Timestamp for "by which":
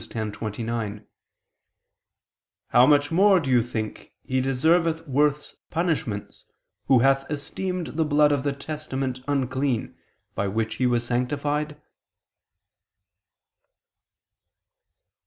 10.33-10.77